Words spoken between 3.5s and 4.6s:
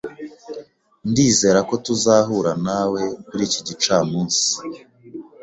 gicamunsi.